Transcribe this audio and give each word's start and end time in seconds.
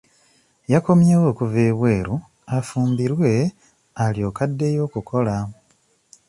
Yakomyewo 0.73 1.23
okuva 1.31 1.59
ebweru 1.69 2.15
afumbirwe 2.57 3.31
alyoke 4.03 4.41
addeyo 4.45 4.79
okukola. 4.87 5.35